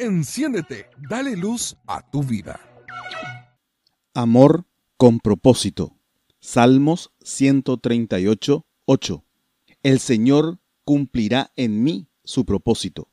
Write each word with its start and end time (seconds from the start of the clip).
Enciéndete, 0.00 0.86
dale 1.10 1.34
luz 1.34 1.76
a 1.88 2.08
tu 2.08 2.22
vida. 2.22 2.60
Amor 4.14 4.64
con 4.96 5.18
propósito. 5.18 5.96
Salmos 6.38 7.10
138, 7.20 8.64
8. 8.84 9.24
El 9.82 9.98
Señor 9.98 10.60
cumplirá 10.84 11.50
en 11.56 11.82
mí 11.82 12.06
su 12.22 12.44
propósito. 12.44 13.08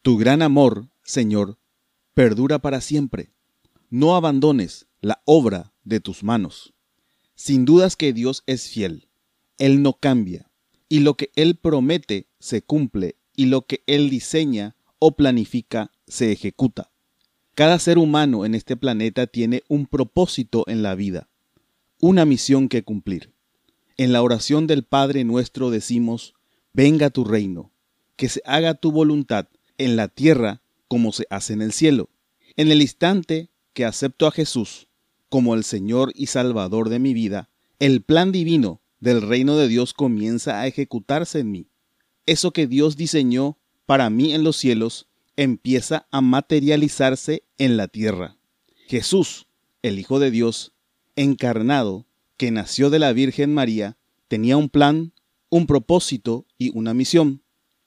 Tu 0.00 0.16
gran 0.16 0.40
amor, 0.40 0.88
Señor, 1.02 1.58
perdura 2.14 2.58
para 2.58 2.80
siempre. 2.80 3.34
No 3.90 4.16
abandones 4.16 4.86
la 5.02 5.20
obra 5.26 5.74
de 5.84 6.00
tus 6.00 6.24
manos. 6.24 6.72
Sin 7.34 7.66
dudas 7.66 7.96
que 7.96 8.14
Dios 8.14 8.44
es 8.46 8.70
fiel. 8.70 9.10
Él 9.58 9.82
no 9.82 9.92
cambia. 9.92 10.50
Y 10.88 11.00
lo 11.00 11.18
que 11.18 11.32
Él 11.36 11.56
promete 11.56 12.30
se 12.38 12.62
cumple 12.62 13.16
y 13.36 13.44
lo 13.44 13.66
que 13.66 13.84
Él 13.86 14.08
diseña 14.08 14.74
o 14.98 15.16
planifica 15.16 15.90
se 16.10 16.32
ejecuta. 16.32 16.90
Cada 17.54 17.78
ser 17.78 17.98
humano 17.98 18.44
en 18.44 18.54
este 18.54 18.76
planeta 18.76 19.26
tiene 19.26 19.62
un 19.68 19.86
propósito 19.86 20.64
en 20.66 20.82
la 20.82 20.94
vida, 20.94 21.28
una 22.00 22.24
misión 22.24 22.68
que 22.68 22.82
cumplir. 22.82 23.32
En 23.96 24.12
la 24.12 24.22
oración 24.22 24.66
del 24.66 24.82
Padre 24.82 25.24
nuestro 25.24 25.70
decimos, 25.70 26.34
venga 26.72 27.10
tu 27.10 27.24
reino, 27.24 27.70
que 28.16 28.28
se 28.28 28.42
haga 28.44 28.74
tu 28.74 28.92
voluntad 28.92 29.48
en 29.78 29.96
la 29.96 30.08
tierra 30.08 30.62
como 30.88 31.12
se 31.12 31.26
hace 31.30 31.52
en 31.52 31.62
el 31.62 31.72
cielo. 31.72 32.08
En 32.56 32.70
el 32.70 32.82
instante 32.82 33.50
que 33.72 33.84
acepto 33.84 34.26
a 34.26 34.32
Jesús 34.32 34.88
como 35.28 35.54
el 35.54 35.64
Señor 35.64 36.12
y 36.14 36.26
Salvador 36.26 36.88
de 36.88 36.98
mi 36.98 37.14
vida, 37.14 37.50
el 37.78 38.02
plan 38.02 38.32
divino 38.32 38.80
del 39.00 39.22
reino 39.22 39.56
de 39.56 39.68
Dios 39.68 39.94
comienza 39.94 40.60
a 40.60 40.66
ejecutarse 40.66 41.40
en 41.40 41.50
mí. 41.50 41.66
Eso 42.26 42.52
que 42.52 42.66
Dios 42.66 42.96
diseñó 42.96 43.58
para 43.86 44.10
mí 44.10 44.32
en 44.32 44.44
los 44.44 44.56
cielos 44.56 45.08
empieza 45.40 46.06
a 46.10 46.20
materializarse 46.20 47.44
en 47.56 47.78
la 47.78 47.88
tierra. 47.88 48.36
Jesús, 48.88 49.46
el 49.80 49.98
Hijo 49.98 50.18
de 50.18 50.30
Dios, 50.30 50.74
encarnado, 51.16 52.04
que 52.36 52.50
nació 52.50 52.90
de 52.90 52.98
la 52.98 53.14
Virgen 53.14 53.54
María, 53.54 53.96
tenía 54.28 54.58
un 54.58 54.68
plan, 54.68 55.14
un 55.48 55.66
propósito 55.66 56.44
y 56.58 56.76
una 56.76 56.92
misión, 56.92 57.42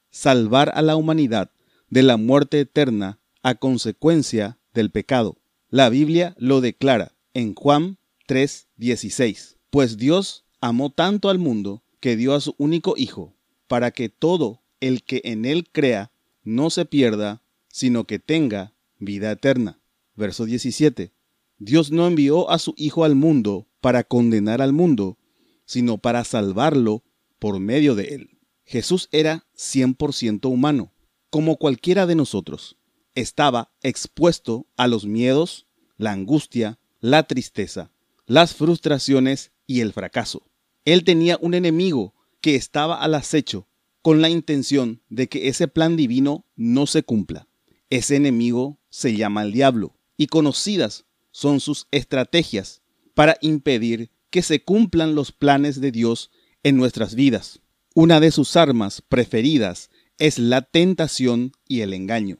salvar 0.09 0.71
a 0.73 0.81
la 0.81 0.95
humanidad 0.95 1.51
de 1.89 2.01
la 2.01 2.17
muerte 2.17 2.59
eterna 2.59 3.19
a 3.43 3.53
consecuencia 3.53 4.57
del 4.73 4.89
pecado. 4.89 5.37
La 5.69 5.89
Biblia 5.89 6.33
lo 6.39 6.59
declara 6.59 7.13
en 7.35 7.53
Juan 7.53 7.99
3:16, 8.27 9.57
pues 9.69 9.97
Dios 9.97 10.43
amó 10.59 10.89
tanto 10.89 11.29
al 11.29 11.37
mundo 11.37 11.83
que 11.99 12.15
dio 12.15 12.33
a 12.33 12.41
su 12.41 12.55
único 12.57 12.95
Hijo, 12.97 13.35
para 13.67 13.91
que 13.91 14.09
todo 14.09 14.63
el 14.79 15.03
que 15.03 15.21
en 15.23 15.45
él 15.45 15.69
crea 15.71 16.09
no 16.43 16.69
se 16.69 16.85
pierda, 16.85 17.41
sino 17.69 18.05
que 18.05 18.19
tenga 18.19 18.73
vida 18.99 19.31
eterna. 19.31 19.79
Verso 20.15 20.45
17. 20.45 21.11
Dios 21.57 21.91
no 21.91 22.07
envió 22.07 22.49
a 22.49 22.59
su 22.59 22.73
Hijo 22.77 23.03
al 23.03 23.15
mundo 23.15 23.67
para 23.81 24.03
condenar 24.03 24.61
al 24.61 24.73
mundo, 24.73 25.17
sino 25.65 25.97
para 25.97 26.23
salvarlo 26.23 27.03
por 27.39 27.59
medio 27.59 27.95
de 27.95 28.15
él. 28.15 28.39
Jesús 28.65 29.09
era 29.11 29.45
100% 29.55 30.49
humano, 30.49 30.93
como 31.29 31.57
cualquiera 31.57 32.05
de 32.05 32.15
nosotros. 32.15 32.77
Estaba 33.15 33.71
expuesto 33.81 34.67
a 34.77 34.87
los 34.87 35.05
miedos, 35.05 35.67
la 35.97 36.11
angustia, 36.11 36.79
la 36.99 37.23
tristeza, 37.23 37.91
las 38.25 38.53
frustraciones 38.53 39.51
y 39.67 39.81
el 39.81 39.93
fracaso. 39.93 40.43
Él 40.85 41.03
tenía 41.03 41.37
un 41.41 41.53
enemigo 41.53 42.13
que 42.41 42.55
estaba 42.55 43.01
al 43.01 43.15
acecho 43.15 43.67
con 44.03 44.21
la 44.21 44.29
intención 44.29 45.01
de 45.09 45.29
que 45.29 45.47
ese 45.47 45.67
plan 45.67 45.95
divino 45.95 46.45
no 46.57 46.85
se 46.87 47.03
cumpla. 47.03 47.47
Ese 47.89 48.17
enemigo 48.17 48.77
se 48.89 49.15
llama 49.15 49.43
el 49.43 49.53
diablo 49.53 49.95
y 50.17 50.27
conocidas 50.27 51.05
son 51.31 51.61
sus 51.61 51.87
estrategias 51.89 52.81
para 53.15 53.37
impedir 53.41 54.11
que 54.29 54.41
se 54.41 54.61
cumplan 54.61 55.15
los 55.15 55.31
planes 55.31 55.79
de 55.79 55.91
Dios 55.91 56.31
en 56.63 56.75
nuestras 56.75 57.15
vidas. 57.15 57.61
Una 57.95 58.19
de 58.19 58.31
sus 58.31 58.57
armas 58.57 59.01
preferidas 59.01 59.89
es 60.17 60.37
la 60.37 60.63
tentación 60.63 61.53
y 61.65 61.79
el 61.79 61.93
engaño. 61.93 62.39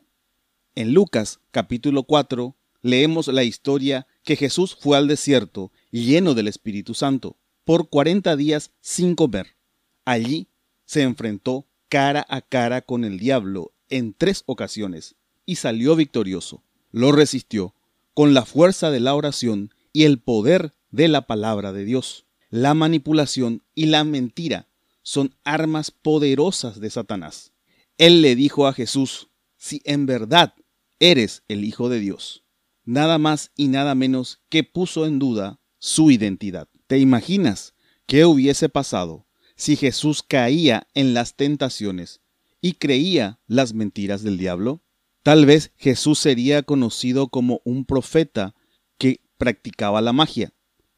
En 0.76 0.94
Lucas 0.94 1.40
capítulo 1.52 2.04
4 2.04 2.58
leemos 2.82 3.30
la 3.30 3.46
historia 3.46 4.06
que 4.24 4.36
Jesús 4.36 4.76
fue 4.78 4.98
al 4.98 5.08
desierto 5.08 5.72
lleno 5.92 6.34
del 6.34 6.50
Espíritu 6.50 6.94
Santo 6.94 7.38
por 7.64 7.88
40 7.88 8.36
días 8.36 8.72
sin 8.82 9.16
comer. 9.16 9.56
Allí 10.04 10.50
se 10.94 11.02
enfrentó 11.02 11.66
cara 11.90 12.24
a 12.30 12.42
cara 12.42 12.82
con 12.82 13.04
el 13.04 13.18
diablo 13.18 13.74
en 13.90 14.14
tres 14.14 14.44
ocasiones 14.46 15.16
y 15.44 15.56
salió 15.56 15.96
victorioso. 15.96 16.64
Lo 16.92 17.12
resistió 17.12 17.74
con 18.14 18.36
la 18.36 18.46
fuerza 18.46 18.92
de 18.92 19.00
la 19.00 19.16
oración 19.16 19.74
y 19.92 20.04
el 20.04 20.20
poder 20.20 20.76
de 20.92 21.08
la 21.08 21.26
palabra 21.26 21.74
de 21.74 21.84
Dios. 21.84 22.28
La 22.52 22.76
manipulación 22.76 23.64
y 23.74 23.88
la 23.88 24.04
mentira 24.04 24.68
son 25.02 25.34
armas 25.44 25.90
poderosas 25.90 26.80
de 26.80 26.92
Satanás. 26.92 27.54
Él 27.98 28.22
le 28.22 28.36
dijo 28.36 28.68
a 28.68 28.74
Jesús, 28.74 29.30
si 29.58 29.82
en 29.86 30.06
verdad 30.06 30.54
eres 31.00 31.42
el 31.48 31.64
Hijo 31.64 31.90
de 31.90 32.02
Dios, 32.02 32.44
nada 32.86 33.18
más 33.18 33.50
y 33.56 33.68
nada 33.68 33.96
menos 33.96 34.42
que 34.50 34.64
puso 34.64 35.08
en 35.08 35.18
duda 35.18 35.60
su 35.80 36.12
identidad. 36.12 36.68
¿Te 36.86 37.00
imaginas 37.00 37.74
qué 38.06 38.26
hubiese 38.26 38.70
pasado 38.70 39.26
si 39.56 39.76
Jesús 39.76 40.24
caía 40.24 40.88
en 40.94 41.14
las 41.14 41.36
tentaciones 41.36 42.22
y 42.62 42.74
creía 42.74 43.40
las 43.48 43.74
mentiras 43.74 44.24
del 44.24 44.38
diablo? 44.38 44.82
Tal 45.24 45.46
vez 45.46 45.72
Jesús 45.78 46.20
sería 46.20 46.64
conocido 46.64 47.30
como 47.30 47.62
un 47.64 47.86
profeta 47.86 48.56
que 48.98 49.22
practicaba 49.38 50.02
la 50.02 50.14
magia, 50.14 50.54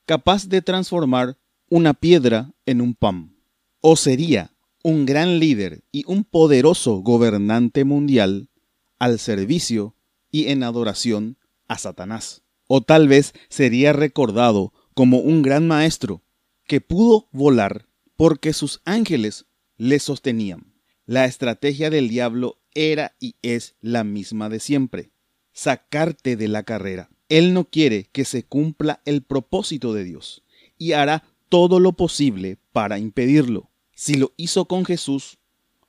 capaz 0.06 0.48
de 0.48 0.62
transformar 0.62 1.38
una 1.70 1.94
piedra 1.94 2.54
en 2.66 2.82
un 2.82 2.96
pan. 2.96 3.36
O 3.82 3.96
sería 3.96 4.56
un 4.84 5.06
gran 5.06 5.40
líder 5.40 5.84
y 5.92 6.04
un 6.08 6.24
poderoso 6.24 6.98
gobernante 6.98 7.86
mundial 7.86 8.50
al 9.00 9.20
servicio 9.20 9.96
y 10.32 10.48
en 10.48 10.64
adoración 10.64 11.38
a 11.68 11.78
Satanás. 11.78 12.44
O 12.68 12.82
tal 12.82 13.08
vez 13.08 13.34
sería 13.50 13.94
recordado 13.94 14.74
como 14.94 15.20
un 15.20 15.42
gran 15.42 15.68
maestro 15.68 16.24
que 16.66 16.82
pudo 16.82 17.28
volar 17.32 17.88
porque 18.16 18.54
sus 18.54 18.82
ángeles 18.86 19.46
le 19.78 20.00
sostenían. 20.00 20.74
La 21.06 21.26
estrategia 21.26 21.90
del 21.90 22.10
diablo 22.10 22.60
era 22.74 23.16
y 23.20 23.36
es 23.42 23.76
la 23.82 24.04
misma 24.04 24.50
de 24.50 24.60
siempre, 24.60 25.12
sacarte 25.54 26.36
de 26.36 26.48
la 26.48 26.64
carrera. 26.64 27.10
Él 27.30 27.54
no 27.54 27.66
quiere 27.66 28.10
que 28.12 28.26
se 28.26 28.44
cumpla 28.44 29.02
el 29.06 29.22
propósito 29.24 29.94
de 29.94 30.04
Dios 30.04 30.44
y 30.78 30.94
hará 30.94 31.24
todo 31.50 31.80
lo 31.80 31.94
posible 31.94 32.58
para 32.72 33.00
impedirlo. 33.00 33.70
Si 33.94 34.16
lo 34.16 34.34
hizo 34.38 34.66
con 34.66 34.86
Jesús, 34.86 35.38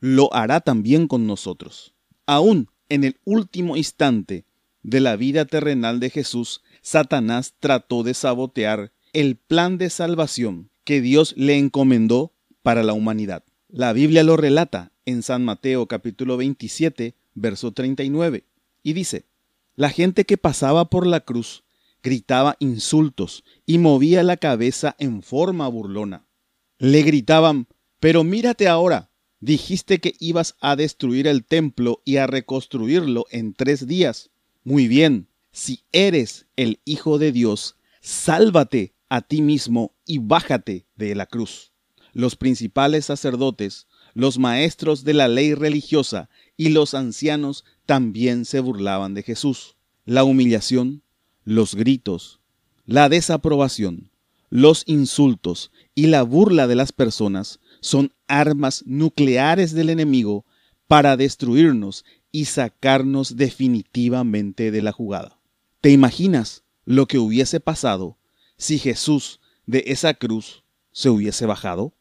lo 0.00 0.32
hará 0.34 0.60
también 0.60 1.08
con 1.08 1.26
nosotros. 1.26 1.94
Aún 2.26 2.70
en 2.88 3.04
el 3.04 3.18
último 3.24 3.76
instante 3.76 4.44
de 4.82 5.00
la 5.00 5.16
vida 5.16 5.44
terrenal 5.46 5.98
de 5.98 6.10
Jesús, 6.10 6.62
Satanás 6.82 7.54
trató 7.58 8.02
de 8.02 8.14
sabotear 8.14 8.92
el 9.12 9.36
plan 9.36 9.78
de 9.78 9.90
salvación 9.90 10.70
que 10.86 11.02
Dios 11.02 11.34
le 11.36 11.58
encomendó 11.58 12.32
para 12.62 12.84
la 12.84 12.94
humanidad. 12.94 13.44
La 13.68 13.92
Biblia 13.92 14.22
lo 14.22 14.36
relata 14.36 14.92
en 15.04 15.24
San 15.24 15.44
Mateo 15.44 15.86
capítulo 15.86 16.36
27, 16.36 17.16
verso 17.34 17.72
39, 17.72 18.44
y 18.84 18.92
dice, 18.92 19.26
la 19.74 19.90
gente 19.90 20.24
que 20.24 20.38
pasaba 20.38 20.88
por 20.88 21.06
la 21.06 21.20
cruz 21.20 21.64
gritaba 22.04 22.56
insultos 22.60 23.42
y 23.66 23.78
movía 23.78 24.22
la 24.22 24.36
cabeza 24.36 24.94
en 25.00 25.22
forma 25.22 25.66
burlona. 25.66 26.28
Le 26.78 27.02
gritaban, 27.02 27.66
pero 27.98 28.22
mírate 28.22 28.68
ahora, 28.68 29.10
dijiste 29.40 29.98
que 29.98 30.14
ibas 30.20 30.54
a 30.60 30.76
destruir 30.76 31.26
el 31.26 31.44
templo 31.44 32.00
y 32.04 32.18
a 32.18 32.28
reconstruirlo 32.28 33.26
en 33.30 33.54
tres 33.54 33.88
días. 33.88 34.30
Muy 34.62 34.86
bien, 34.86 35.26
si 35.50 35.80
eres 35.90 36.46
el 36.54 36.78
Hijo 36.84 37.18
de 37.18 37.32
Dios, 37.32 37.76
sálvate 38.00 38.95
a 39.08 39.20
ti 39.22 39.42
mismo 39.42 39.94
y 40.06 40.18
bájate 40.18 40.86
de 40.96 41.14
la 41.14 41.26
cruz. 41.26 41.72
Los 42.12 42.36
principales 42.36 43.06
sacerdotes 43.06 43.86
los 44.16 44.38
maestros 44.38 45.04
de 45.04 45.12
la 45.12 45.28
ley 45.28 45.52
religiosa 45.52 46.30
y 46.56 46.70
los 46.70 46.94
ancianos 46.94 47.66
también 47.84 48.46
se 48.46 48.60
burlaban 48.60 49.12
de 49.12 49.22
Jesús. 49.22 49.76
La 50.06 50.24
humillación, 50.24 51.02
los 51.44 51.74
gritos, 51.74 52.40
la 52.86 53.10
desaprobación, 53.10 54.10
los 54.48 54.84
insultos 54.86 55.70
y 55.94 56.06
la 56.06 56.22
burla 56.22 56.66
de 56.66 56.76
las 56.76 56.92
personas 56.92 57.60
son 57.82 58.14
armas 58.26 58.84
nucleares 58.86 59.74
del 59.74 59.90
enemigo 59.90 60.46
para 60.86 61.18
destruirnos 61.18 62.06
y 62.32 62.46
sacarnos 62.46 63.36
definitivamente 63.36 64.70
de 64.70 64.80
la 64.80 64.92
jugada. 64.92 65.38
¿Te 65.82 65.90
imaginas 65.90 66.64
lo 66.86 67.04
que 67.04 67.18
hubiese 67.18 67.60
pasado 67.60 68.16
si 68.56 68.78
Jesús 68.78 69.40
de 69.66 69.84
esa 69.86 70.14
cruz 70.14 70.64
se 70.92 71.10
hubiese 71.10 71.46
bajado? 71.46 71.96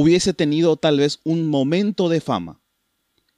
hubiese 0.00 0.32
tenido 0.32 0.76
tal 0.76 0.98
vez 0.98 1.20
un 1.24 1.48
momento 1.48 2.08
de 2.08 2.22
fama 2.22 2.62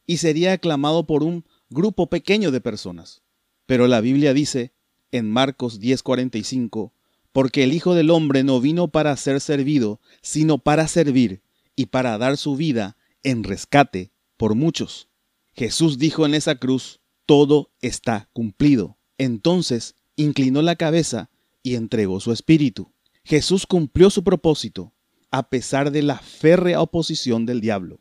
y 0.06 0.18
sería 0.18 0.52
aclamado 0.52 1.06
por 1.06 1.24
un 1.24 1.44
grupo 1.70 2.08
pequeño 2.08 2.52
de 2.52 2.60
personas. 2.60 3.22
Pero 3.66 3.88
la 3.88 4.00
Biblia 4.00 4.32
dice 4.32 4.72
en 5.10 5.28
Marcos 5.28 5.80
10:45, 5.80 6.92
porque 7.32 7.64
el 7.64 7.72
Hijo 7.72 7.94
del 7.94 8.10
Hombre 8.10 8.44
no 8.44 8.60
vino 8.60 8.88
para 8.88 9.16
ser 9.16 9.40
servido, 9.40 10.00
sino 10.20 10.58
para 10.58 10.86
servir 10.86 11.42
y 11.74 11.86
para 11.86 12.16
dar 12.16 12.36
su 12.36 12.54
vida 12.54 12.96
en 13.24 13.42
rescate 13.42 14.12
por 14.36 14.54
muchos. 14.54 15.08
Jesús 15.54 15.98
dijo 15.98 16.26
en 16.26 16.34
esa 16.34 16.56
cruz, 16.56 17.00
todo 17.26 17.72
está 17.80 18.28
cumplido. 18.32 18.98
Entonces 19.18 19.96
inclinó 20.14 20.62
la 20.62 20.76
cabeza 20.76 21.28
y 21.62 21.74
entregó 21.74 22.20
su 22.20 22.32
espíritu. 22.32 22.92
Jesús 23.24 23.66
cumplió 23.66 24.10
su 24.10 24.24
propósito, 24.24 24.92
a 25.30 25.48
pesar 25.48 25.90
de 25.90 26.02
la 26.02 26.18
férrea 26.18 26.80
oposición 26.80 27.46
del 27.46 27.60
diablo. 27.60 28.00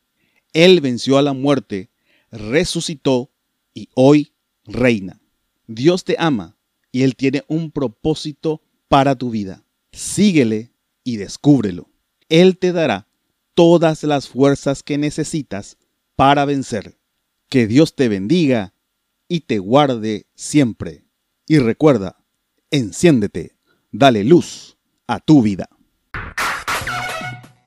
Él 0.54 0.82
venció 0.82 1.18
a 1.18 1.22
la 1.22 1.34
muerte, 1.34 1.92
resucitó 2.32 3.32
y 3.74 3.90
hoy 3.94 4.34
reina. 4.66 5.22
Dios 5.68 6.04
te 6.04 6.16
ama 6.20 6.58
y 6.92 7.04
Él 7.04 7.16
tiene 7.16 7.44
un 7.48 7.72
propósito 7.72 8.62
para 8.88 9.16
tu 9.16 9.30
vida. 9.30 9.64
Síguele 9.92 10.74
y 11.04 11.18
descúbrelo. 11.18 11.90
Él 12.30 12.58
te 12.58 12.72
dará 12.72 13.08
todas 13.54 14.04
las 14.04 14.28
fuerzas 14.28 14.84
que 14.84 14.98
necesitas 14.98 15.78
para 16.16 16.46
vencer. 16.46 16.98
Que 17.50 17.68
Dios 17.68 17.96
te 17.96 18.10
bendiga 18.10 18.74
y 19.28 19.42
te 19.42 19.60
guarde 19.60 20.28
siempre. 20.36 21.06
Y 21.48 21.60
recuerda, 21.60 22.21
enciéndete, 22.72 23.56
dale 23.92 24.24
luz 24.24 24.78
a 25.08 25.20
tu 25.20 25.42
vida. 25.42 25.70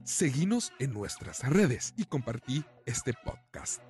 Seguimos 0.02 0.72
en 0.78 0.92
nuestras 0.92 1.48
redes 1.48 1.94
y 1.96 2.04
compartí 2.04 2.64
este 2.86 3.12
podcast. 3.24 3.80